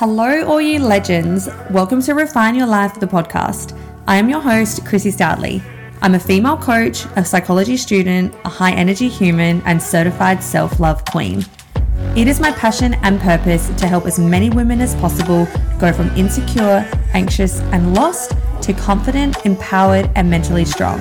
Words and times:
Hello, 0.00 0.46
all 0.46 0.62
you 0.62 0.78
legends. 0.78 1.46
Welcome 1.68 2.00
to 2.04 2.14
Refine 2.14 2.54
Your 2.54 2.66
Life, 2.66 2.98
the 2.98 3.06
podcast. 3.06 3.78
I 4.06 4.16
am 4.16 4.30
your 4.30 4.40
host, 4.40 4.82
Krissy 4.82 5.12
Stoutley. 5.12 5.62
I'm 6.00 6.14
a 6.14 6.18
female 6.18 6.56
coach, 6.56 7.04
a 7.16 7.22
psychology 7.22 7.76
student, 7.76 8.34
a 8.46 8.48
high 8.48 8.72
energy 8.72 9.10
human, 9.10 9.60
and 9.66 9.82
certified 9.82 10.42
self 10.42 10.80
love 10.80 11.04
queen. 11.04 11.44
It 12.16 12.28
is 12.28 12.40
my 12.40 12.50
passion 12.52 12.94
and 13.02 13.20
purpose 13.20 13.68
to 13.76 13.86
help 13.86 14.06
as 14.06 14.18
many 14.18 14.48
women 14.48 14.80
as 14.80 14.94
possible 14.94 15.46
go 15.78 15.92
from 15.92 16.08
insecure, 16.16 16.90
anxious, 17.12 17.60
and 17.60 17.92
lost 17.92 18.32
to 18.62 18.72
confident, 18.72 19.44
empowered, 19.44 20.08
and 20.14 20.30
mentally 20.30 20.64
strong. 20.64 21.00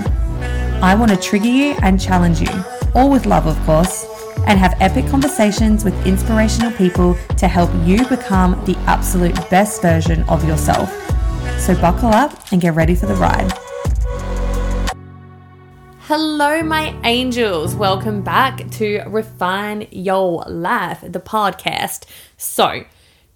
I 0.84 0.94
want 0.96 1.12
to 1.12 1.16
trigger 1.16 1.48
you 1.48 1.74
and 1.84 2.02
challenge 2.02 2.42
you, 2.42 2.66
all 2.94 3.10
with 3.10 3.26
love, 3.26 3.46
of 3.46 3.58
course 3.66 4.19
and 4.48 4.60
have 4.60 4.76
epic 4.80 5.08
conversations 5.08 5.84
with 5.84 5.94
inspirational 6.06 6.72
people 6.72 7.16
to 7.38 7.48
help 7.48 7.70
you 7.86 8.06
become 8.08 8.52
the 8.66 8.78
absolute 8.88 9.36
best 9.50 9.82
version 9.82 10.24
of 10.30 10.48
yourself. 10.48 10.90
So 11.60 11.76
buckle 11.80 12.10
up 12.10 12.52
and 12.52 12.62
get 12.62 12.76
ready 12.76 12.96
for 12.96 13.06
the 13.06 13.16
ride. 13.16 13.52
Hello, 16.10 16.64
my 16.64 17.00
angels. 17.04 17.76
Welcome 17.76 18.24
back 18.24 18.68
to 18.72 19.04
Refine 19.06 19.88
Your 19.92 20.44
Life, 20.48 21.02
the 21.02 21.20
podcast. 21.20 22.06
So, 22.36 22.84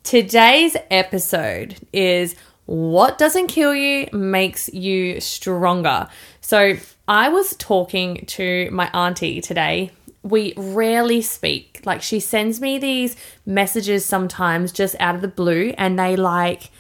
today's 0.02 0.76
episode 0.90 1.76
is 1.94 2.36
What 2.66 3.20
Doesn't 3.20 3.50
Kill 3.50 3.76
You 3.76 4.08
Makes 4.12 4.74
You 4.74 5.22
Stronger. 5.22 6.08
So, 6.42 6.78
I 7.08 7.30
was 7.30 7.56
talking 7.58 8.26
to 8.26 8.72
my 8.72 8.90
auntie 8.92 9.40
today 9.40 9.92
we 10.24 10.54
rarely 10.56 11.22
speak. 11.22 11.82
Like 11.86 12.02
she 12.02 12.20
sends 12.20 12.60
me 12.60 12.78
these 12.78 13.16
messages 13.46 14.06
sometimes 14.06 14.72
just 14.72 14.96
out 15.00 15.16
of 15.16 15.22
the 15.22 15.28
blue 15.28 15.74
and 15.78 16.00
they 16.00 16.16
like 16.16 16.72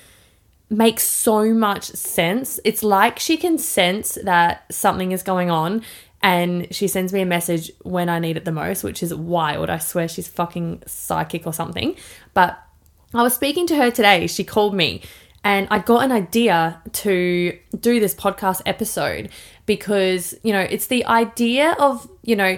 make 0.69 0.99
so 0.99 1.53
much 1.53 1.83
sense. 1.83 2.59
It's 2.63 2.83
like 2.83 3.19
she 3.19 3.37
can 3.37 3.57
sense 3.57 4.17
that 4.23 4.65
something 4.73 5.11
is 5.11 5.23
going 5.23 5.51
on 5.51 5.83
and 6.21 6.73
she 6.73 6.87
sends 6.87 7.11
me 7.11 7.21
a 7.21 7.25
message 7.25 7.69
when 7.81 8.07
I 8.07 8.19
need 8.19 8.37
it 8.37 8.45
the 8.45 8.51
most, 8.51 8.83
which 8.83 9.03
is 9.03 9.13
wild. 9.13 9.69
I 9.69 9.77
swear 9.77 10.07
she's 10.07 10.27
fucking 10.27 10.83
psychic 10.87 11.45
or 11.45 11.51
something. 11.51 11.97
But 12.33 12.57
I 13.13 13.21
was 13.21 13.33
speaking 13.33 13.67
to 13.67 13.75
her 13.75 13.91
today. 13.91 14.27
She 14.27 14.45
called 14.45 14.73
me 14.73 15.01
and 15.43 15.67
I 15.69 15.79
got 15.79 16.05
an 16.05 16.13
idea 16.13 16.81
to 16.93 17.59
do 17.77 17.99
this 17.99 18.15
podcast 18.15 18.61
episode 18.65 19.29
because, 19.65 20.33
you 20.43 20.53
know, 20.53 20.61
it's 20.61 20.87
the 20.87 21.05
idea 21.05 21.75
of, 21.77 22.09
you 22.23 22.37
know, 22.37 22.57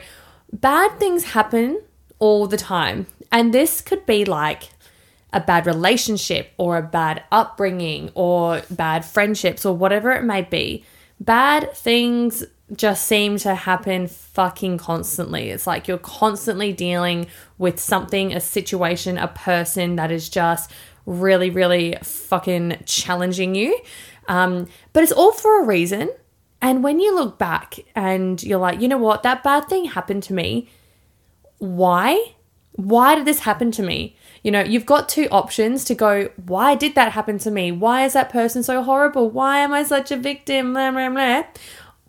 bad 0.62 1.00
things 1.00 1.26
happen 1.26 1.82
all 2.20 2.48
the 2.48 2.58
time. 2.58 3.08
And 3.32 3.54
this 3.54 3.82
could 3.82 4.06
be 4.06 4.26
like 4.26 4.70
a 5.34 5.40
bad 5.40 5.66
relationship 5.66 6.52
or 6.58 6.78
a 6.78 6.82
bad 6.82 7.24
upbringing 7.32 8.10
or 8.16 8.62
bad 8.70 9.04
friendships 9.04 9.66
or 9.66 9.76
whatever 9.76 10.12
it 10.12 10.24
may 10.24 10.42
be. 10.42 10.86
Bad 11.20 11.74
things 11.74 12.44
just 12.74 13.06
seem 13.06 13.38
to 13.38 13.54
happen 13.54 14.08
fucking 14.08 14.78
constantly. 14.78 15.50
It's 15.50 15.68
like 15.68 15.88
you're 15.88 15.98
constantly 15.98 16.74
dealing 16.74 17.28
with 17.58 17.80
something, 17.80 18.34
a 18.34 18.40
situation, 18.40 19.18
a 19.18 19.28
person 19.28 19.98
that 19.98 20.12
is 20.12 20.30
just 20.30 20.72
really, 21.06 21.50
really 21.50 21.96
fucking 22.02 22.84
challenging 22.86 23.54
you. 23.56 23.80
Um, 24.28 24.68
but 24.94 25.04
it's 25.04 25.12
all 25.12 25.32
for 25.32 25.62
a 25.62 25.66
reason. 25.66 26.10
And 26.62 26.84
when 26.84 27.00
you 27.00 27.14
look 27.14 27.38
back 27.38 27.80
and 27.96 28.42
you're 28.42 28.60
like, 28.60 28.82
you 28.82 28.88
know 28.88 28.98
what, 28.98 29.24
that 29.24 29.44
bad 29.44 29.68
thing 29.68 29.86
happened 29.86 30.24
to 30.24 30.34
me. 30.34 30.70
Why? 31.60 32.34
Why 32.74 33.16
did 33.16 33.26
this 33.26 33.40
happen 33.40 33.72
to 33.72 33.84
me? 33.84 34.16
You 34.44 34.52
know, 34.52 34.62
you've 34.62 34.86
got 34.86 35.10
two 35.10 35.28
options 35.32 35.86
to 35.86 35.96
go, 35.96 36.30
why 36.46 36.76
did 36.76 36.96
that 36.96 37.14
happen 37.14 37.38
to 37.40 37.52
me? 37.52 37.72
Why 37.72 38.06
is 38.06 38.14
that 38.14 38.30
person 38.30 38.64
so 38.64 38.84
horrible? 38.84 39.30
Why 39.30 39.60
am 39.60 39.74
I 39.74 39.84
such 39.84 40.12
a 40.12 40.18
victim? 40.18 40.74
Blah, 40.74 40.92
blah, 40.92 41.10
blah. 41.10 41.44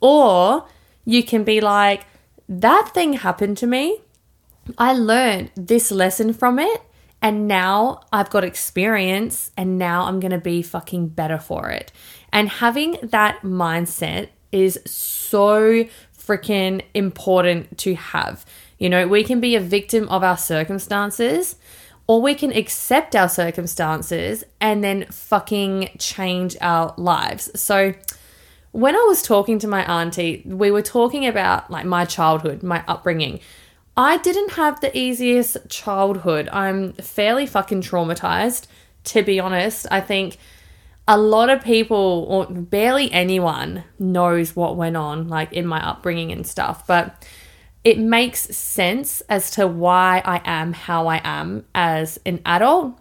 Or 0.00 0.67
you 1.05 1.22
can 1.22 1.44
be 1.44 1.61
like, 1.61 2.07
that 2.48 2.90
thing 2.92 3.14
happened 3.14 3.58
to 3.58 3.67
me. 3.67 4.01
I 4.77 4.92
learned 4.92 5.51
this 5.55 5.90
lesson 5.90 6.33
from 6.33 6.58
it. 6.58 6.83
And 7.23 7.48
now 7.48 8.02
I've 8.13 8.30
got 8.30 8.45
experience 8.45 9.51
and 9.57 9.78
now 9.78 10.05
I'm 10.05 10.20
going 10.20 10.33
to 10.33 10.39
be 10.39 10.63
fucking 10.63 11.08
better 11.08 11.39
for 11.39 11.70
it. 11.70 11.90
And 12.33 12.48
having 12.48 12.98
that 13.02 13.42
mindset 13.42 14.28
is 14.56 14.80
so 14.84 15.84
freaking 16.17 16.83
important 16.94 17.78
to 17.78 17.94
have. 17.94 18.44
You 18.78 18.89
know, 18.89 19.06
we 19.06 19.24
can 19.24 19.40
be 19.40 19.55
a 19.55 19.61
victim 19.61 20.08
of 20.08 20.22
our 20.22 20.36
circumstances 20.36 21.56
or 22.06 22.22
we 22.22 22.34
can 22.34 22.52
accept 22.52 23.16
our 23.16 23.28
circumstances 23.28 24.45
and 24.61 24.83
then 24.83 25.06
fucking 25.06 25.90
change 25.98 26.56
our 26.61 26.95
lives. 26.96 27.58
So, 27.61 27.95
when 28.72 28.95
I 28.95 29.05
was 29.08 29.22
talking 29.22 29.58
to 29.61 29.68
my 29.68 29.84
auntie, 29.90 30.42
we 30.45 30.70
were 30.70 30.83
talking 30.83 31.27
about 31.27 31.70
like 31.70 31.86
my 31.86 32.05
childhood, 32.05 32.62
my 32.62 32.84
upbringing. 32.86 33.40
I 33.96 34.18
didn't 34.18 34.52
have 34.52 34.80
the 34.80 34.96
easiest 34.96 35.56
childhood. 35.70 36.50
I'm 36.52 36.92
fairly 36.92 37.46
fucking 37.46 37.80
traumatized, 37.80 38.66
to 39.05 39.22
be 39.22 39.40
honest. 39.40 39.86
I 39.90 40.02
think 40.02 40.36
a 41.08 41.17
lot 41.17 41.50
of 41.50 41.62
people, 41.62 42.27
or 42.28 42.46
barely 42.46 43.11
anyone, 43.12 43.84
knows 43.98 44.56
what 44.56 44.77
went 44.77 44.96
on, 44.96 45.28
like 45.28 45.52
in 45.52 45.67
my 45.67 45.86
upbringing 45.86 46.33
and 46.33 46.46
stuff. 46.46 46.86
But 46.86 47.24
it 47.84 47.98
makes 47.98 48.40
sense 48.40 49.20
as 49.28 49.52
to 49.52 49.68
why 49.68 50.20
I 50.24 50.40
am 50.45 50.72
how 50.72 51.06
I 51.06 51.20
am 51.22 51.64
as 51.74 52.18
an 52.27 52.40
adult. 52.45 52.98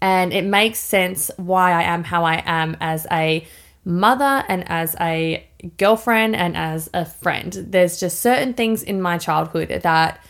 And 0.00 0.32
it 0.32 0.44
makes 0.44 0.78
sense 0.78 1.32
why 1.36 1.72
I 1.72 1.82
am 1.82 2.04
how 2.04 2.24
I 2.24 2.40
am 2.46 2.76
as 2.80 3.06
a 3.10 3.44
mother 3.84 4.44
and 4.48 4.68
as 4.68 4.94
a 5.00 5.44
girlfriend 5.76 6.36
and 6.36 6.56
as 6.56 6.88
a 6.94 7.04
friend. 7.04 7.52
There's 7.52 7.98
just 7.98 8.20
certain 8.20 8.54
things 8.54 8.84
in 8.84 9.02
my 9.02 9.18
childhood 9.18 9.80
that 9.82 10.24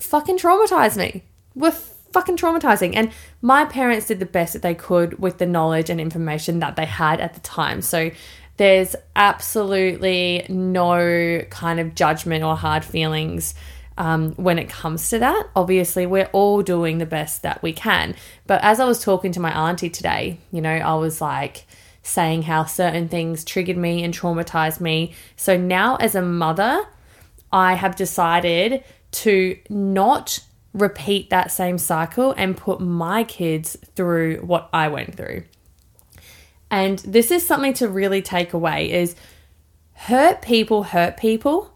fucking 0.00 0.36
traumatized 0.36 0.98
me. 0.98 1.22
With 1.54 1.91
fucking 2.12 2.36
traumatizing. 2.36 2.94
And 2.94 3.12
my 3.40 3.64
parents 3.64 4.06
did 4.06 4.20
the 4.20 4.26
best 4.26 4.52
that 4.52 4.62
they 4.62 4.74
could 4.74 5.18
with 5.18 5.38
the 5.38 5.46
knowledge 5.46 5.90
and 5.90 6.00
information 6.00 6.60
that 6.60 6.76
they 6.76 6.86
had 6.86 7.20
at 7.20 7.34
the 7.34 7.40
time. 7.40 7.82
So 7.82 8.10
there's 8.56 8.94
absolutely 9.16 10.46
no 10.48 11.42
kind 11.50 11.80
of 11.80 11.94
judgment 11.94 12.44
or 12.44 12.56
hard 12.56 12.84
feelings 12.84 13.54
um, 13.98 14.32
when 14.32 14.58
it 14.58 14.68
comes 14.68 15.10
to 15.10 15.18
that. 15.18 15.48
Obviously, 15.56 16.06
we're 16.06 16.30
all 16.32 16.62
doing 16.62 16.98
the 16.98 17.06
best 17.06 17.42
that 17.42 17.62
we 17.62 17.72
can. 17.72 18.14
But 18.46 18.62
as 18.62 18.80
I 18.80 18.84
was 18.84 19.02
talking 19.02 19.32
to 19.32 19.40
my 19.40 19.68
auntie 19.68 19.90
today, 19.90 20.38
you 20.50 20.60
know, 20.60 20.70
I 20.70 20.94
was 20.94 21.20
like, 21.20 21.66
saying 22.02 22.42
how 22.42 22.64
certain 22.64 23.08
things 23.08 23.44
triggered 23.44 23.76
me 23.76 24.02
and 24.02 24.12
traumatized 24.12 24.80
me. 24.80 25.14
So 25.36 25.56
now, 25.56 25.96
as 25.96 26.14
a 26.14 26.22
mother, 26.22 26.84
I 27.52 27.74
have 27.74 27.96
decided 27.96 28.82
to 29.12 29.58
not 29.68 30.40
repeat 30.74 31.30
that 31.30 31.50
same 31.50 31.78
cycle 31.78 32.32
and 32.36 32.56
put 32.56 32.80
my 32.80 33.24
kids 33.24 33.76
through 33.94 34.38
what 34.38 34.68
I 34.72 34.88
went 34.88 35.16
through. 35.16 35.44
And 36.70 36.98
this 37.00 37.30
is 37.30 37.46
something 37.46 37.74
to 37.74 37.88
really 37.88 38.22
take 38.22 38.54
away 38.54 38.90
is 38.90 39.14
hurt 39.92 40.40
people 40.40 40.84
hurt 40.84 41.16
people. 41.16 41.74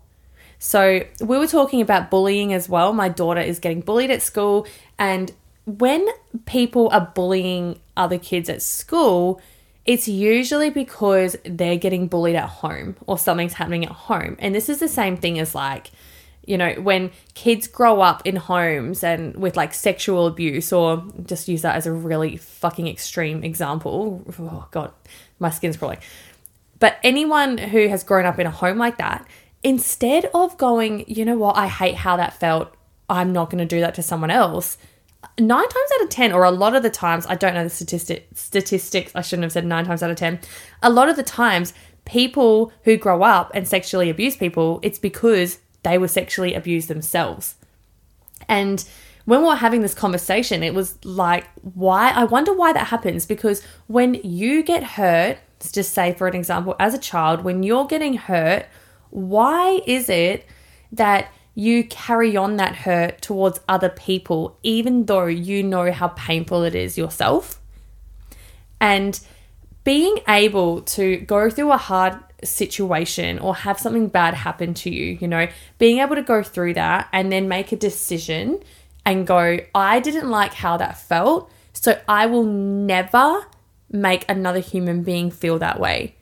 So 0.58 1.02
we 1.20 1.38
were 1.38 1.46
talking 1.46 1.82
about 1.82 2.10
bullying 2.10 2.54
as 2.54 2.68
well. 2.68 2.94
My 2.94 3.10
daughter 3.10 3.40
is 3.40 3.58
getting 3.58 3.82
bullied 3.82 4.10
at 4.10 4.22
school 4.22 4.66
and 4.98 5.32
when 5.66 6.06
people 6.46 6.88
are 6.90 7.12
bullying 7.14 7.80
other 7.96 8.18
kids 8.18 8.48
at 8.48 8.62
school, 8.62 9.40
it's 9.84 10.08
usually 10.08 10.70
because 10.70 11.36
they're 11.44 11.76
getting 11.76 12.06
bullied 12.06 12.36
at 12.36 12.48
home 12.48 12.96
or 13.06 13.18
something's 13.18 13.52
happening 13.52 13.84
at 13.84 13.92
home. 13.92 14.36
And 14.38 14.54
this 14.54 14.68
is 14.68 14.78
the 14.78 14.88
same 14.88 15.16
thing 15.16 15.38
as 15.38 15.54
like 15.54 15.90
you 16.46 16.56
know, 16.56 16.74
when 16.74 17.10
kids 17.34 17.66
grow 17.66 18.00
up 18.00 18.26
in 18.26 18.36
homes 18.36 19.02
and 19.02 19.36
with 19.36 19.56
like 19.56 19.74
sexual 19.74 20.26
abuse, 20.26 20.72
or 20.72 21.04
just 21.24 21.48
use 21.48 21.62
that 21.62 21.76
as 21.76 21.86
a 21.86 21.92
really 21.92 22.36
fucking 22.36 22.86
extreme 22.86 23.44
example. 23.44 24.24
Oh, 24.38 24.68
God, 24.71 24.92
my 25.38 25.50
skin's 25.50 25.76
crawling. 25.76 25.98
But 26.78 26.98
anyone 27.03 27.59
who 27.59 27.88
has 27.88 28.04
grown 28.04 28.26
up 28.26 28.38
in 28.38 28.47
a 28.47 28.50
home 28.50 28.78
like 28.78 28.98
that, 28.98 29.26
instead 29.62 30.26
of 30.32 30.56
going, 30.56 31.04
you 31.09 31.24
know 31.24 31.36
what, 31.36 31.56
I 31.56 31.66
hate 31.66 31.97
how 31.97 32.16
that 32.16 32.38
felt, 32.38 32.72
I'm 33.09 33.32
not 33.32 33.50
going 33.50 33.59
to 33.59 33.65
do 33.66 33.80
that 33.80 33.94
to 33.97 34.03
someone 34.03 34.30
else. 34.30 34.78
Nine 35.38 35.68
times 35.68 35.91
out 35.94 36.04
of 36.04 36.10
10, 36.10 36.32
or 36.32 36.44
a 36.44 36.50
lot 36.50 36.76
of 36.76 36.82
the 36.82 36.91
times, 36.91 37.26
I 37.26 37.34
don't 37.34 37.54
know 37.54 37.65
the 37.65 37.71
statistic, 37.71 38.28
statistics, 38.34 39.12
I 39.15 39.22
shouldn't 39.22 39.44
have 39.44 39.53
said 39.53 39.66
nine 39.66 39.84
times 39.84 40.03
out 40.03 40.10
of 40.10 40.16
10. 40.16 40.38
A 40.82 40.91
lot 40.91 41.09
of 41.09 41.16
the 41.16 41.22
times, 41.22 41.74
people 42.04 42.72
who 42.84 42.97
grow 42.97 43.22
up 43.22 43.50
and 43.53 43.66
sexually 43.66 44.09
abuse 44.09 44.36
people, 44.36 44.78
it's 44.82 44.98
because 44.98 45.59
they 45.86 45.98
were 45.98 46.09
sexually 46.09 46.53
abused 46.53 46.88
themselves. 46.88 47.54
And 48.48 48.84
when 49.24 49.41
we 49.41 49.47
were 49.47 49.54
having 49.54 49.83
this 49.83 49.94
conversation, 49.94 50.65
it 50.65 50.74
was 50.74 50.98
like, 51.04 51.47
why? 51.62 52.10
I 52.10 52.24
wonder 52.24 52.53
why 52.53 52.72
that 52.72 52.88
happens 52.88 53.24
because 53.24 53.62
when 53.86 54.15
you 54.15 54.65
get 54.65 54.83
hurt, 54.83 55.38
let's 55.60 55.71
just 55.71 55.94
say, 55.94 56.12
for 56.12 56.27
an 56.27 56.34
example, 56.34 56.74
as 56.80 56.92
a 56.92 56.98
child, 56.98 57.44
when 57.44 57.62
you're 57.62 57.86
getting 57.86 58.15
hurt, 58.15 58.66
why 59.10 59.80
is 59.86 60.09
it 60.09 60.44
that 60.91 61.33
you 61.54 61.84
carry 61.84 62.36
on 62.36 62.56
that 62.56 62.77
hurt 62.77 63.22
towards 63.22 63.60
other 63.68 63.88
people, 63.88 64.59
even 64.65 65.06
though 65.06 65.27
you 65.27 65.62
know 65.62 65.91
how 65.92 66.09
painful 66.09 66.65
it 66.65 66.74
is 66.74 66.98
yourself. 66.98 67.60
And 68.80 69.18
being 69.84 70.18
able 70.28 70.83
to 70.83 71.18
go 71.18 71.48
through 71.48 71.72
a 71.72 71.77
hard 71.77 72.18
situation 72.47 73.39
or 73.39 73.54
have 73.54 73.78
something 73.78 74.09
bad 74.09 74.34
happen 74.34 74.75
to 74.75 74.91
you, 74.91 75.19
you 75.21 75.28
know, 75.28 75.48
being 75.78 75.98
able 75.98 76.16
to 76.16 76.22
go 76.22 76.43
through 76.43 76.75
that 76.75 77.09
and 77.13 77.31
then 77.31 77.48
make 77.48 77.72
a 77.72 77.77
decision 77.77 78.60
and 79.04 79.27
go, 79.27 79.59
I 79.75 80.01
didn't 80.01 80.31
like 80.31 80.54
how 80.54 80.77
that 80.77 80.98
felt, 80.98 81.51
so 81.72 82.01
I 82.09 82.27
will 82.27 82.45
never 82.45 83.47
make 83.91 84.25
another 84.28 84.60
human 84.60 85.03
being 85.03 85.31
feel 85.31 85.59
that 85.60 85.78
way. 85.78 86.16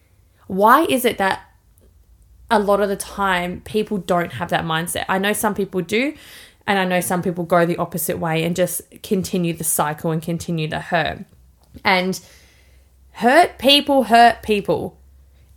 Why 0.47 0.85
is 0.85 1.05
it 1.05 1.19
that 1.19 1.43
a 2.51 2.59
lot 2.59 2.81
of 2.81 2.89
the 2.89 2.97
time 2.97 3.63
people 3.63 3.99
don't 3.99 4.33
have 4.33 4.51
that 4.51 4.65
mindset? 4.65 5.07
I 5.09 5.19
know 5.19 5.33
some 5.33 5.55
people 5.55 5.81
do, 5.81 6.15
and 6.67 6.79
I 6.79 6.85
know 6.85 7.01
some 7.01 7.23
people 7.23 7.45
go 7.45 7.65
the 7.65 7.77
opposite 7.79 8.19
way 8.19 8.45
and 8.45 8.55
just 8.55 8.83
continue 9.03 9.55
the 9.55 9.65
cycle 9.65 10.11
and 10.11 10.23
continue 10.23 10.69
to 10.69 10.81
hurt. 10.81 11.25
And 11.85 12.21
hurt 13.13 13.59
people 13.59 14.05
hurt 14.05 14.43
people. 14.43 14.99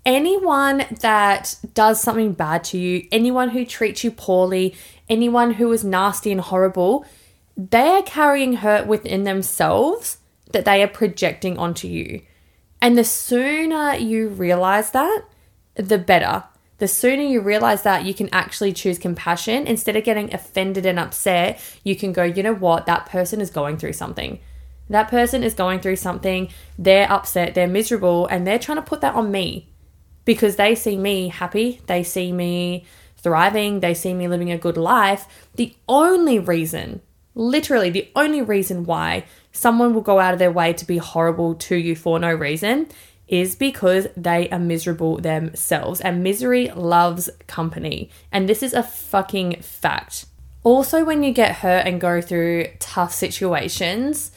Anyone 0.08 0.86
that 1.02 1.56
does 1.74 2.00
something 2.00 2.32
bad 2.32 2.64
to 2.64 2.78
you, 2.78 3.06
anyone 3.12 3.50
who 3.50 3.66
treats 3.66 4.06
you 4.06 4.12
poorly, 4.12 4.74
anyone 5.10 5.56
who 5.56 5.70
is 5.74 5.84
nasty 5.84 6.32
and 6.32 6.40
horrible, 6.40 7.06
they 7.58 7.90
are 7.90 8.04
carrying 8.04 8.54
hurt 8.54 8.88
within 8.88 9.26
themselves 9.26 10.20
that 10.54 10.64
they 10.64 10.82
are 10.82 10.88
projecting 10.88 11.58
onto 11.58 11.90
you. 11.90 12.22
And 12.82 12.98
the 12.98 13.04
sooner 13.04 13.96
you 13.96 14.30
realize 14.30 14.92
that, 14.92 15.24
the 15.76 15.98
better. 15.98 16.46
The 16.78 16.88
sooner 16.88 17.24
you 17.24 17.42
realize 17.42 17.82
that, 17.82 18.06
you 18.06 18.14
can 18.14 18.30
actually 18.32 18.72
choose 18.72 18.98
compassion. 18.98 19.68
Instead 19.68 19.98
of 19.98 20.06
getting 20.06 20.34
offended 20.34 20.86
and 20.86 21.00
upset, 21.00 21.60
you 21.84 21.98
can 21.98 22.14
go, 22.14 22.24
you 22.24 22.44
know 22.44 22.56
what, 22.56 22.86
that 22.86 23.08
person 23.08 23.42
is 23.42 23.50
going 23.50 23.76
through 23.76 23.92
something. 23.92 24.40
That 24.90 25.10
person 25.10 25.44
is 25.44 25.54
going 25.54 25.82
through 25.82 25.98
something, 25.98 26.48
they're 26.80 27.12
upset, 27.12 27.56
they're 27.56 27.68
miserable, 27.68 28.26
and 28.28 28.48
they're 28.48 28.58
trying 28.58 28.78
to 28.78 28.82
put 28.82 29.02
that 29.02 29.14
on 29.14 29.32
me 29.32 29.68
because 30.28 30.58
they 30.58 30.76
see 30.76 30.98
me 30.98 31.30
happy, 31.30 31.80
they 31.88 32.04
see 32.04 32.34
me 32.34 32.86
thriving, 33.16 33.80
they 33.80 33.94
see 33.94 34.14
me 34.14 34.28
living 34.28 34.52
a 34.52 34.58
good 34.58 34.76
life. 34.76 35.48
The 35.56 35.74
only 35.88 36.38
reason, 36.38 37.02
literally, 37.34 37.90
the 37.90 38.10
only 38.14 38.42
reason 38.42 38.84
why 38.84 39.24
someone 39.54 39.94
will 39.94 40.02
go 40.02 40.20
out 40.20 40.34
of 40.34 40.40
their 40.40 40.52
way 40.52 40.74
to 40.74 40.86
be 40.86 40.98
horrible 40.98 41.56
to 41.56 41.78
you 41.78 41.96
for 41.96 42.20
no 42.20 42.34
reason 42.34 42.90
is 43.30 43.56
because 43.56 44.06
they 44.18 44.50
are 44.50 44.60
miserable 44.60 45.16
themselves. 45.18 46.02
And 46.02 46.24
misery 46.24 46.68
loves 46.76 47.30
company. 47.48 48.10
And 48.30 48.50
this 48.50 48.62
is 48.62 48.74
a 48.74 48.84
fucking 48.84 49.62
fact. 49.62 50.26
Also, 50.64 51.06
when 51.06 51.24
you 51.24 51.32
get 51.32 51.56
hurt 51.56 51.88
and 51.88 52.02
go 52.02 52.20
through 52.20 52.68
tough 52.80 53.14
situations 53.14 54.32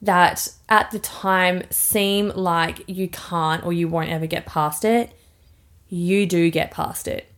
that 0.00 0.48
at 0.70 0.90
the 0.90 0.98
time 0.98 1.64
seem 1.68 2.30
like 2.30 2.88
you 2.88 3.08
can't 3.08 3.62
or 3.62 3.74
you 3.74 3.88
won't 3.88 4.08
ever 4.08 4.26
get 4.26 4.46
past 4.46 4.86
it, 4.86 5.12
you 5.94 6.26
do 6.26 6.50
get 6.50 6.72
past 6.72 7.06
it. 7.06 7.30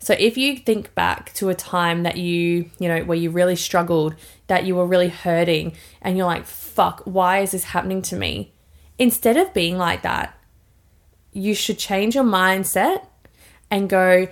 So 0.00 0.14
if 0.18 0.36
you 0.36 0.56
think 0.56 0.92
back 0.94 1.32
to 1.34 1.48
a 1.48 1.54
time 1.54 2.02
that 2.02 2.16
you, 2.16 2.68
you 2.78 2.88
know, 2.88 3.04
where 3.04 3.16
you 3.16 3.30
really 3.30 3.54
struggled, 3.54 4.16
that 4.48 4.64
you 4.64 4.74
were 4.74 4.86
really 4.86 5.08
hurting, 5.08 5.76
and 6.02 6.16
you're 6.16 6.26
like, 6.26 6.46
fuck, 6.46 7.02
why 7.04 7.38
is 7.38 7.52
this 7.52 7.64
happening 7.64 8.02
to 8.02 8.16
me? 8.16 8.52
Instead 8.98 9.36
of 9.36 9.54
being 9.54 9.78
like 9.78 10.02
that, 10.02 10.36
you 11.32 11.54
should 11.54 11.78
change 11.78 12.14
your 12.14 12.24
mindset 12.24 13.06
and 13.70 13.88
go, 13.88 14.26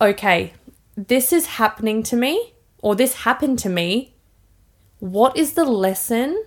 okay, 0.00 0.54
this 0.96 1.32
is 1.32 1.46
happening 1.46 2.02
to 2.04 2.16
me, 2.16 2.54
or 2.78 2.94
this 2.94 3.14
happened 3.14 3.58
to 3.58 3.68
me. 3.68 4.14
What 5.00 5.36
is 5.36 5.52
the 5.52 5.64
lesson 5.64 6.42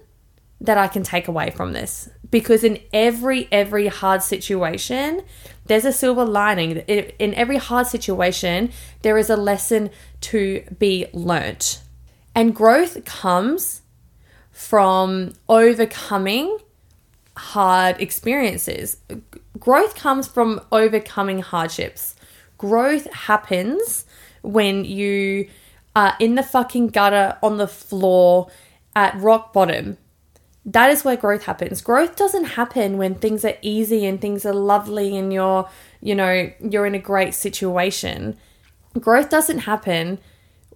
that 0.62 0.78
I 0.78 0.88
can 0.88 1.04
take 1.04 1.28
away 1.28 1.52
from 1.52 1.74
this? 1.74 2.10
Because 2.32 2.64
in 2.64 2.80
every 2.94 3.48
every 3.52 3.88
hard 3.88 4.22
situation, 4.22 5.24
there's 5.70 5.86
a 5.86 5.94
silver 5.94 6.26
lining. 6.26 6.78
In 6.78 7.34
every 7.36 7.58
hard 7.58 7.88
situation, 7.88 8.72
there 9.04 9.18
is 9.18 9.30
a 9.30 9.38
lesson 9.38 9.92
to 10.22 10.64
be 10.78 11.06
learnt. 11.14 11.82
And 12.36 12.56
growth 12.56 13.06
comes 13.06 13.84
from 14.52 15.34
overcoming 15.48 16.58
hard 17.38 18.02
experiences. 18.02 18.98
Growth 19.60 19.96
comes 19.96 20.28
from 20.28 20.60
overcoming 20.72 21.40
hardships. 21.40 22.16
Growth 22.58 23.06
happens 23.14 24.06
when 24.42 24.84
you 24.84 25.48
are 25.96 26.16
in 26.20 26.34
the 26.34 26.44
fucking 26.44 26.88
gutter 26.88 27.38
on 27.44 27.58
the 27.58 27.68
floor 27.68 28.50
at 28.96 29.16
rock 29.18 29.54
bottom. 29.54 29.98
That 30.66 30.92
is 30.92 31.04
where 31.04 31.16
growth 31.16 31.44
happens. 31.44 31.82
Growth 31.82 32.16
doesn't 32.16 32.46
happen 32.46 32.98
when 32.98 33.16
things 33.16 33.46
are 33.46 33.58
easy 33.62 34.06
and 34.06 34.20
things 34.20 34.46
are 34.46 34.54
lovely 34.54 35.18
and 35.18 35.32
you're, 35.32 35.70
you 36.02 36.14
know, 36.16 36.52
you're 36.60 36.86
in 36.86 36.96
a 36.96 37.00
great 37.00 37.34
situation. 37.34 38.38
Growth 39.00 39.30
doesn't 39.30 39.60
happen 39.60 40.20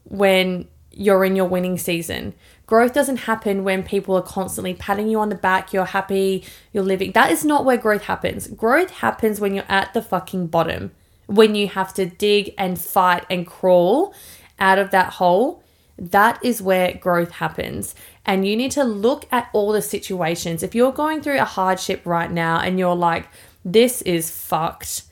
when 0.05 0.67
you're 0.91 1.25
in 1.25 1.35
your 1.35 1.47
winning 1.47 1.77
season. 1.77 2.33
Growth 2.65 2.93
doesn't 2.93 3.17
happen 3.17 3.63
when 3.63 3.83
people 3.83 4.15
are 4.15 4.21
constantly 4.21 4.73
patting 4.73 5.07
you 5.07 5.19
on 5.19 5.29
the 5.29 5.35
back, 5.35 5.73
you're 5.73 5.85
happy, 5.85 6.45
you're 6.71 6.83
living. 6.83 7.11
That 7.11 7.31
is 7.31 7.43
not 7.43 7.65
where 7.65 7.77
growth 7.77 8.03
happens. 8.03 8.47
Growth 8.47 8.89
happens 8.91 9.39
when 9.39 9.53
you're 9.53 9.65
at 9.67 9.93
the 9.93 10.01
fucking 10.01 10.47
bottom, 10.47 10.91
when 11.25 11.55
you 11.55 11.67
have 11.67 11.93
to 11.95 12.05
dig 12.05 12.53
and 12.57 12.79
fight 12.79 13.25
and 13.29 13.45
crawl 13.45 14.13
out 14.59 14.79
of 14.79 14.91
that 14.91 15.13
hole. 15.13 15.63
That 15.97 16.43
is 16.43 16.61
where 16.61 16.93
growth 16.93 17.31
happens. 17.31 17.95
And 18.25 18.47
you 18.47 18.55
need 18.55 18.71
to 18.71 18.83
look 18.83 19.25
at 19.31 19.49
all 19.53 19.71
the 19.73 19.81
situations. 19.81 20.63
If 20.63 20.73
you're 20.73 20.93
going 20.93 21.21
through 21.21 21.39
a 21.39 21.45
hardship 21.45 22.01
right 22.05 22.31
now 22.31 22.59
and 22.59 22.79
you're 22.79 22.95
like, 22.95 23.27
this 23.65 24.01
is 24.03 24.31
fucked, 24.31 25.03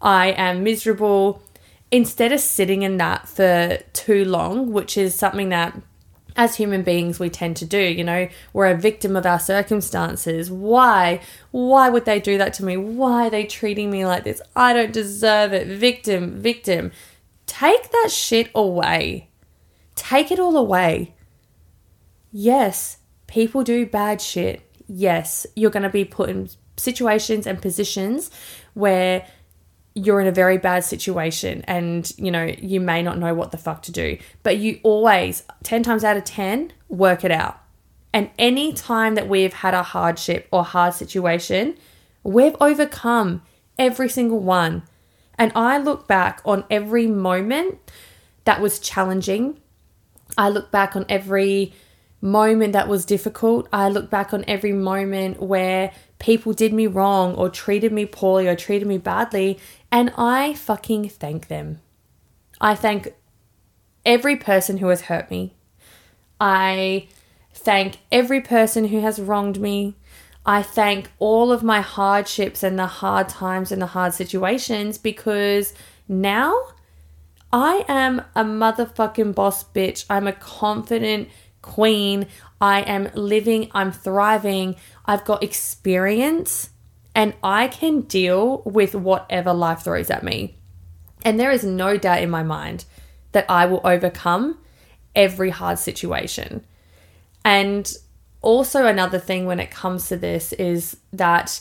I 0.00 0.28
am 0.32 0.64
miserable, 0.64 1.42
instead 1.90 2.32
of 2.32 2.40
sitting 2.40 2.82
in 2.82 2.96
that 2.96 3.28
for 3.28 3.78
too 3.92 4.24
long, 4.24 4.72
which 4.72 4.96
is 4.96 5.14
something 5.14 5.48
that 5.50 5.80
as 6.36 6.54
human 6.54 6.82
beings 6.82 7.18
we 7.18 7.28
tend 7.28 7.56
to 7.56 7.64
do, 7.64 7.80
you 7.80 8.04
know, 8.04 8.28
we're 8.52 8.70
a 8.70 8.76
victim 8.76 9.16
of 9.16 9.26
our 9.26 9.40
circumstances. 9.40 10.50
Why? 10.50 11.20
Why 11.50 11.88
would 11.88 12.04
they 12.04 12.20
do 12.20 12.38
that 12.38 12.54
to 12.54 12.64
me? 12.64 12.76
Why 12.76 13.26
are 13.26 13.30
they 13.30 13.44
treating 13.44 13.90
me 13.90 14.06
like 14.06 14.22
this? 14.22 14.40
I 14.54 14.72
don't 14.72 14.92
deserve 14.92 15.52
it. 15.52 15.66
Victim, 15.66 16.40
victim. 16.40 16.92
Take 17.46 17.90
that 17.90 18.10
shit 18.12 18.50
away. 18.54 19.30
Take 19.96 20.30
it 20.30 20.38
all 20.38 20.56
away. 20.56 21.14
Yes, 22.30 22.98
people 23.26 23.62
do 23.62 23.86
bad 23.86 24.20
shit. 24.20 24.62
Yes, 24.86 25.46
you're 25.54 25.70
going 25.70 25.82
to 25.82 25.88
be 25.88 26.04
put 26.04 26.30
in 26.30 26.48
situations 26.76 27.46
and 27.46 27.60
positions 27.60 28.30
where 28.74 29.26
you're 29.94 30.20
in 30.20 30.26
a 30.26 30.32
very 30.32 30.58
bad 30.58 30.84
situation 30.84 31.64
and 31.66 32.12
you 32.16 32.30
know 32.30 32.44
you 32.44 32.80
may 32.80 33.02
not 33.02 33.18
know 33.18 33.34
what 33.34 33.50
the 33.50 33.58
fuck 33.58 33.82
to 33.82 33.92
do. 33.92 34.18
But 34.42 34.58
you 34.58 34.80
always 34.82 35.44
10 35.64 35.82
times 35.82 36.04
out 36.04 36.16
of 36.16 36.24
10 36.24 36.72
work 36.88 37.24
it 37.24 37.30
out. 37.30 37.60
And 38.12 38.30
any 38.38 38.72
time 38.72 39.16
that 39.16 39.28
we've 39.28 39.52
had 39.52 39.74
a 39.74 39.82
hardship 39.82 40.48
or 40.50 40.64
hard 40.64 40.94
situation 40.94 41.76
we've 42.22 42.56
overcome 42.60 43.42
every 43.78 44.08
single 44.08 44.40
one. 44.40 44.82
And 45.36 45.52
i 45.54 45.78
look 45.78 46.06
back 46.08 46.42
on 46.44 46.64
every 46.70 47.06
moment 47.06 47.78
that 48.44 48.60
was 48.60 48.78
challenging. 48.78 49.60
I 50.36 50.48
look 50.48 50.70
back 50.70 50.96
on 50.96 51.06
every 51.08 51.72
moment 52.20 52.72
that 52.72 52.88
was 52.88 53.04
difficult 53.04 53.68
i 53.72 53.88
look 53.88 54.10
back 54.10 54.34
on 54.34 54.44
every 54.48 54.72
moment 54.72 55.40
where 55.40 55.92
people 56.18 56.52
did 56.52 56.72
me 56.72 56.86
wrong 56.86 57.34
or 57.34 57.48
treated 57.48 57.92
me 57.92 58.06
poorly 58.06 58.48
or 58.48 58.56
treated 58.56 58.88
me 58.88 58.98
badly, 58.98 59.58
and 59.90 60.12
I 60.16 60.54
fucking 60.54 61.08
thank 61.10 61.48
them. 61.48 61.80
I 62.60 62.74
thank 62.74 63.14
every 64.04 64.36
person 64.36 64.78
who 64.78 64.88
has 64.88 65.02
hurt 65.02 65.30
me. 65.30 65.54
I 66.40 67.08
thank 67.52 67.98
every 68.10 68.40
person 68.40 68.88
who 68.88 69.00
has 69.00 69.20
wronged 69.20 69.60
me. 69.60 69.94
I 70.44 70.62
thank 70.62 71.10
all 71.18 71.52
of 71.52 71.62
my 71.62 71.80
hardships 71.80 72.62
and 72.62 72.78
the 72.78 72.86
hard 72.86 73.28
times 73.28 73.70
and 73.70 73.82
the 73.82 73.86
hard 73.86 74.14
situations 74.14 74.98
because 74.98 75.74
now 76.08 76.54
I 77.52 77.84
am 77.86 78.20
a 78.34 78.44
motherfucking 78.44 79.34
boss 79.34 79.62
bitch. 79.64 80.04
I'm 80.08 80.26
a 80.26 80.32
confident 80.32 81.28
queen. 81.62 82.26
I 82.60 82.80
am 82.82 83.10
living, 83.14 83.70
I'm 83.72 83.92
thriving, 83.92 84.76
I've 85.04 85.24
got 85.24 85.42
experience, 85.42 86.70
and 87.14 87.34
I 87.42 87.68
can 87.68 88.02
deal 88.02 88.62
with 88.64 88.94
whatever 88.94 89.52
life 89.52 89.82
throws 89.82 90.10
at 90.10 90.24
me. 90.24 90.56
And 91.24 91.38
there 91.38 91.50
is 91.50 91.64
no 91.64 91.96
doubt 91.96 92.22
in 92.22 92.30
my 92.30 92.42
mind 92.42 92.84
that 93.32 93.46
I 93.48 93.66
will 93.66 93.80
overcome 93.84 94.58
every 95.14 95.50
hard 95.50 95.78
situation. 95.78 96.64
And 97.44 97.92
also, 98.40 98.86
another 98.86 99.18
thing 99.18 99.46
when 99.46 99.58
it 99.58 99.70
comes 99.70 100.08
to 100.08 100.16
this 100.16 100.52
is 100.52 100.96
that 101.12 101.60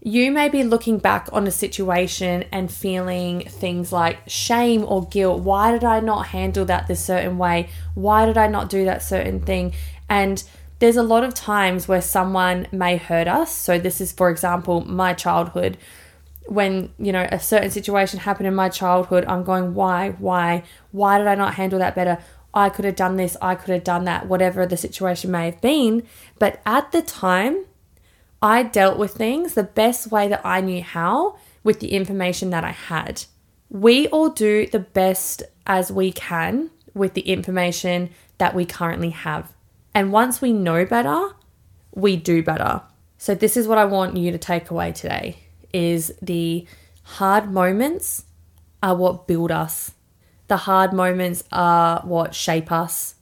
You 0.00 0.30
may 0.30 0.48
be 0.48 0.62
looking 0.62 0.98
back 0.98 1.28
on 1.32 1.46
a 1.46 1.50
situation 1.50 2.44
and 2.52 2.70
feeling 2.70 3.40
things 3.48 3.92
like 3.92 4.18
shame 4.28 4.84
or 4.86 5.06
guilt. 5.06 5.42
Why 5.42 5.72
did 5.72 5.84
I 5.84 6.00
not 6.00 6.28
handle 6.28 6.64
that 6.66 6.86
this 6.86 7.04
certain 7.04 7.38
way? 7.38 7.70
Why 7.94 8.26
did 8.26 8.38
I 8.38 8.46
not 8.46 8.68
do 8.68 8.84
that 8.84 9.02
certain 9.02 9.40
thing? 9.40 9.72
And 10.08 10.44
there's 10.78 10.96
a 10.96 11.02
lot 11.02 11.24
of 11.24 11.34
times 11.34 11.88
where 11.88 12.02
someone 12.02 12.68
may 12.70 12.98
hurt 12.98 13.26
us. 13.26 13.52
So, 13.52 13.78
this 13.78 14.00
is, 14.00 14.12
for 14.12 14.30
example, 14.30 14.82
my 14.84 15.14
childhood. 15.14 15.78
When, 16.46 16.92
you 16.98 17.10
know, 17.10 17.26
a 17.32 17.40
certain 17.40 17.70
situation 17.70 18.20
happened 18.20 18.46
in 18.46 18.54
my 18.54 18.68
childhood, 18.68 19.24
I'm 19.26 19.42
going, 19.42 19.74
why, 19.74 20.10
why, 20.10 20.62
why 20.92 21.18
did 21.18 21.26
I 21.26 21.34
not 21.34 21.54
handle 21.54 21.80
that 21.80 21.96
better? 21.96 22.18
I 22.54 22.68
could 22.68 22.84
have 22.84 22.96
done 22.96 23.16
this, 23.16 23.36
I 23.42 23.54
could 23.56 23.74
have 23.74 23.84
done 23.84 24.04
that, 24.04 24.28
whatever 24.28 24.64
the 24.64 24.76
situation 24.76 25.30
may 25.30 25.46
have 25.46 25.60
been. 25.60 26.04
But 26.38 26.62
at 26.64 26.92
the 26.92 27.02
time, 27.02 27.64
I 28.42 28.62
dealt 28.62 28.98
with 28.98 29.12
things 29.12 29.54
the 29.54 29.62
best 29.62 30.10
way 30.10 30.28
that 30.28 30.44
I 30.44 30.60
knew 30.60 30.82
how 30.82 31.38
with 31.64 31.80
the 31.80 31.92
information 31.92 32.50
that 32.50 32.64
I 32.64 32.70
had. 32.70 33.24
We 33.68 34.08
all 34.08 34.28
do 34.28 34.66
the 34.66 34.78
best 34.78 35.42
as 35.66 35.90
we 35.90 36.12
can 36.12 36.70
with 36.94 37.14
the 37.14 37.22
information 37.22 38.10
that 38.38 38.54
we 38.54 38.64
currently 38.64 39.10
have. 39.10 39.52
And 39.94 40.12
once 40.12 40.40
we 40.40 40.52
know 40.52 40.84
better, 40.84 41.30
we 41.94 42.16
do 42.16 42.42
better. 42.42 42.82
So 43.18 43.34
this 43.34 43.56
is 43.56 43.66
what 43.66 43.78
I 43.78 43.86
want 43.86 44.16
you 44.16 44.30
to 44.30 44.38
take 44.38 44.70
away 44.70 44.92
today 44.92 45.38
is 45.72 46.14
the 46.22 46.66
hard 47.02 47.50
moments 47.50 48.24
are 48.82 48.94
what 48.94 49.26
build 49.26 49.50
us. 49.50 49.92
The 50.48 50.58
hard 50.58 50.92
moments 50.92 51.42
are 51.50 52.00
what 52.02 52.34
shape 52.34 52.70
us. 52.70 53.14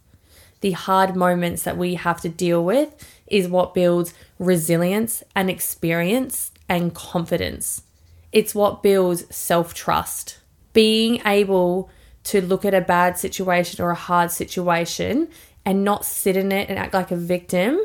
The 0.60 0.72
hard 0.72 1.16
moments 1.16 1.62
that 1.62 1.76
we 1.76 1.94
have 1.94 2.20
to 2.22 2.28
deal 2.28 2.64
with 2.64 2.94
is 3.34 3.48
what 3.48 3.74
builds 3.74 4.14
resilience 4.38 5.24
and 5.34 5.50
experience 5.50 6.52
and 6.68 6.94
confidence. 6.94 7.82
It's 8.30 8.54
what 8.54 8.80
builds 8.80 9.24
self 9.34 9.74
trust. 9.74 10.38
Being 10.72 11.20
able 11.26 11.90
to 12.24 12.40
look 12.40 12.64
at 12.64 12.74
a 12.74 12.80
bad 12.80 13.18
situation 13.18 13.84
or 13.84 13.90
a 13.90 13.96
hard 13.96 14.30
situation 14.30 15.28
and 15.64 15.82
not 15.82 16.04
sit 16.04 16.36
in 16.36 16.52
it 16.52 16.68
and 16.68 16.78
act 16.78 16.94
like 16.94 17.10
a 17.10 17.16
victim 17.16 17.80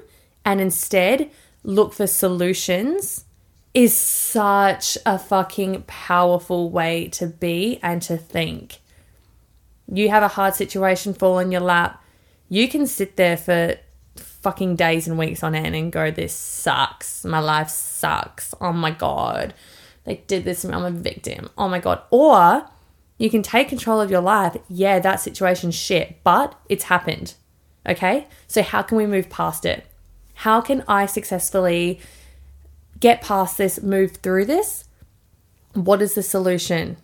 and 0.46 0.62
instead 0.62 1.32
look 1.64 1.94
for 1.94 2.06
solutions 2.06 3.26
is 3.74 3.96
such 3.96 5.00
a 5.06 5.18
fucking 5.18 5.84
powerful 5.88 6.70
way 6.70 7.08
to 7.08 7.26
be 7.26 7.80
and 7.82 8.04
to 8.04 8.18
think. 8.18 8.80
You 9.92 10.10
have 10.10 10.24
a 10.24 10.28
hard 10.28 10.54
situation 10.54 11.16
fall 11.16 11.40
in 11.40 11.52
your 11.52 11.62
lap, 11.62 12.04
you 12.50 12.68
can 12.68 12.86
sit 12.86 13.16
there 13.16 13.38
for 13.38 13.76
fucking 14.42 14.76
days 14.76 15.08
and 15.08 15.18
weeks 15.18 15.44
on 15.44 15.56
end 15.56 15.76
and 15.76 15.92
go, 15.92 16.12
This 16.12 16.34
sucks. 16.34 17.26
My 17.26 17.40
life 17.40 17.70
sucks. 17.70 18.54
Oh 18.60 18.74
my 18.74 18.92
God. 18.92 19.54
They 20.06 20.24
did 20.28 20.44
this 20.44 20.62
to 20.62 20.68
me. 20.68 20.74
I'm 20.74 20.86
a 20.86 20.92
victim. 20.92 21.50
Oh 21.58 21.70
my 21.70 21.80
God. 21.80 22.02
Or 22.10 22.66
you 23.18 23.30
can 23.30 23.44
take 23.44 23.70
control 23.70 24.02
of 24.02 24.10
your 24.10 24.22
life. 24.22 24.58
Yeah, 24.70 25.00
that 25.00 25.20
situation's 25.20 25.76
shit, 25.76 26.24
but 26.24 26.60
it's 26.70 26.86
happened. 26.86 27.36
Okay. 27.88 28.28
So, 28.48 28.64
how 28.64 28.82
can 28.82 28.98
we 28.98 29.06
move 29.06 29.30
past 29.30 29.66
it? 29.66 29.86
How 30.36 30.62
can 30.62 30.84
I 30.88 31.06
successfully 31.06 32.00
get 33.00 33.22
past 33.22 33.58
this, 33.58 33.82
move 33.82 34.18
through 34.18 34.46
this? 34.46 34.86
What 35.74 36.02
is 36.02 36.16
the 36.16 36.24
solution? 36.24 36.98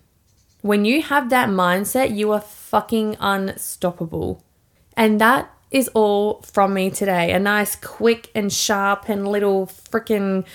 When 0.61 0.85
you 0.85 1.01
have 1.01 1.29
that 1.29 1.49
mindset, 1.49 2.15
you 2.15 2.31
are 2.31 2.41
fucking 2.41 3.17
unstoppable. 3.19 4.43
And 4.97 5.19
that 5.21 5.51
is 5.71 5.89
all 5.89 6.41
from 6.41 6.73
me 6.73 6.89
today. 6.89 7.31
A 7.31 7.39
nice, 7.39 7.75
quick, 7.75 8.31
and 8.35 8.51
sharp, 8.51 9.09
and 9.09 9.27
little 9.27 9.67
freaking 9.67 10.45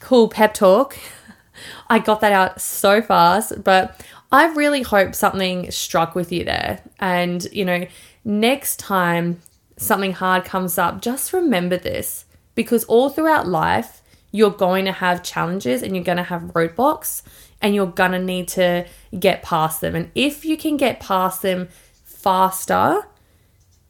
cool 0.00 0.28
pep 0.28 0.54
talk. 0.54 0.96
I 1.88 1.98
got 1.98 2.20
that 2.20 2.32
out 2.32 2.60
so 2.60 3.02
fast, 3.02 3.64
but 3.64 4.00
I 4.30 4.46
really 4.54 4.82
hope 4.82 5.14
something 5.14 5.70
struck 5.70 6.14
with 6.14 6.30
you 6.30 6.44
there. 6.44 6.80
And, 7.00 7.46
you 7.52 7.64
know, 7.64 7.86
next 8.24 8.78
time 8.78 9.40
something 9.76 10.12
hard 10.12 10.44
comes 10.44 10.78
up, 10.78 11.00
just 11.00 11.32
remember 11.32 11.76
this 11.76 12.24
because 12.54 12.84
all 12.84 13.08
throughout 13.08 13.46
life, 13.46 14.02
you're 14.30 14.50
going 14.50 14.84
to 14.84 14.92
have 14.92 15.22
challenges 15.22 15.82
and 15.82 15.94
you're 15.94 16.04
going 16.04 16.18
to 16.18 16.22
have 16.22 16.42
roadblocks 16.42 17.22
and 17.62 17.74
you're 17.74 17.86
going 17.86 18.12
to 18.12 18.18
need 18.18 18.48
to 18.48 18.86
get 19.18 19.42
past 19.42 19.80
them. 19.80 19.94
And 19.94 20.10
if 20.14 20.44
you 20.44 20.56
can 20.56 20.76
get 20.76 21.00
past 21.00 21.42
them 21.42 21.68
faster, 22.04 23.06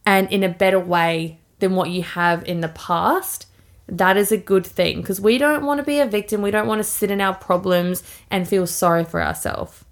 and 0.09 0.33
in 0.33 0.43
a 0.43 0.49
better 0.49 0.81
way 0.81 1.39
than 1.59 1.75
what 1.75 1.91
you 1.91 2.03
have 2.03 2.43
in 2.49 2.63
the 2.63 2.69
past, 2.71 3.45
that 3.87 4.17
is 4.17 4.33
a 4.33 4.39
good 4.39 4.67
thing 4.67 5.03
because 5.03 5.21
we 5.21 5.37
don't 5.37 5.67
want 5.67 5.81
to 5.81 5.85
be 5.85 6.01
a 6.01 6.07
victim. 6.07 6.41
We 6.41 6.51
don't 6.51 6.67
want 6.67 6.79
to 6.79 6.85
sit 6.85 7.11
in 7.11 7.21
our 7.21 7.35
problems 7.35 8.03
and 8.31 8.49
feel 8.49 8.67
sorry 8.67 9.05
for 9.05 9.23
ourselves. 9.23 9.85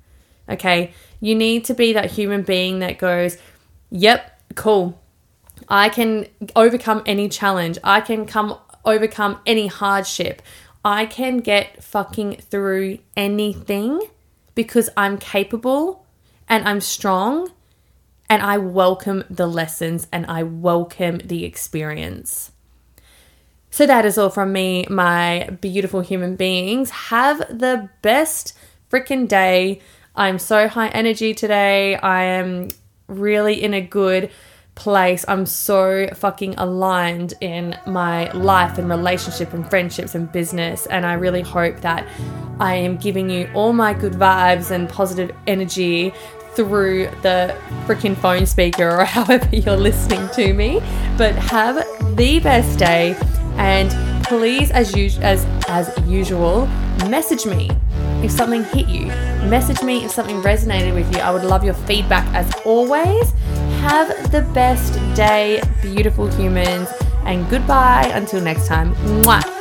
Okay. 0.48 0.94
You 1.20 1.34
need 1.34 1.66
to 1.66 1.74
be 1.74 1.92
that 1.92 2.12
human 2.12 2.44
being 2.44 2.78
that 2.78 2.96
goes, 2.96 3.36
yep, 3.90 4.40
cool. 4.54 4.98
I 5.68 5.90
can 5.90 6.28
overcome 6.54 7.02
any 7.04 7.28
challenge. 7.28 7.76
I 7.84 8.00
can 8.00 8.24
come 8.24 8.58
overcome 8.86 9.38
any 9.44 9.66
hardship. 9.66 10.40
I 10.82 11.04
can 11.04 11.40
get 11.40 11.84
fucking 11.84 12.36
through 12.36 13.00
anything 13.18 14.00
because 14.54 14.88
I'm 14.96 15.18
capable 15.18 16.06
and 16.48 16.66
I'm 16.66 16.80
strong 16.80 17.50
and 18.28 18.42
I 18.42 18.58
welcome 18.58 19.24
the 19.30 19.46
lessons 19.46 20.06
and 20.12 20.26
I 20.26 20.42
welcome 20.42 21.18
the 21.18 21.44
experience. 21.44 22.52
So 23.70 23.86
that 23.86 24.04
is 24.06 24.16
all 24.18 24.30
from 24.30 24.52
me, 24.52 24.86
my 24.88 25.50
beautiful 25.60 26.00
human 26.00 26.36
beings. 26.36 26.90
Have 26.90 27.38
the 27.38 27.90
best 28.02 28.56
freaking 28.90 29.28
day. 29.28 29.80
I'm 30.14 30.38
so 30.38 30.66
high 30.66 30.88
energy 30.88 31.34
today. 31.34 31.96
I 31.96 32.22
am 32.22 32.68
really 33.06 33.62
in 33.62 33.74
a 33.74 33.80
good 33.80 34.30
place. 34.76 35.24
I'm 35.26 35.46
so 35.46 36.08
fucking 36.14 36.54
aligned 36.58 37.34
in 37.40 37.78
my 37.86 38.30
life 38.32 38.78
and 38.78 38.88
relationship 38.88 39.52
and 39.52 39.68
friendships 39.68 40.14
and 40.14 40.30
business. 40.30 40.86
And 40.86 41.04
I 41.04 41.14
really 41.14 41.42
hope 41.42 41.80
that 41.80 42.06
I 42.60 42.74
am 42.76 42.96
giving 42.96 43.28
you 43.28 43.50
all 43.54 43.72
my 43.72 43.92
good 43.92 44.12
vibes 44.12 44.70
and 44.70 44.88
positive 44.88 45.34
energy 45.46 46.12
through 46.56 47.08
the 47.22 47.56
freaking 47.86 48.16
phone 48.16 48.46
speaker 48.46 49.00
or 49.00 49.04
however 49.16 49.48
you're 49.54 49.76
listening 49.76 50.28
to 50.30 50.52
me. 50.52 50.80
But 51.16 51.34
have 51.36 51.76
the 52.16 52.40
best 52.40 52.78
day 52.78 53.16
and 53.58 53.90
please 54.24 54.70
as 54.70 54.94
as 55.18 55.44
as 55.68 55.96
usual 56.06 56.66
message 57.08 57.46
me 57.46 57.70
if 58.24 58.30
something 58.30 58.64
hit 58.64 58.88
you. 58.88 59.06
Message 59.48 59.82
me 59.82 60.04
if 60.04 60.10
something 60.10 60.42
resonated 60.42 60.94
with 60.94 61.14
you. 61.14 61.20
I 61.20 61.30
would 61.30 61.44
love 61.44 61.62
your 61.62 61.74
feedback 61.74 62.26
as 62.34 62.52
always. 62.64 63.30
Have 63.80 64.32
the 64.32 64.42
best 64.52 64.94
day, 65.14 65.62
beautiful 65.80 66.26
humans, 66.26 66.88
and 67.24 67.48
goodbye 67.48 68.10
until 68.14 68.40
next 68.40 68.66
time. 68.66 68.94
Mwah. 69.22 69.55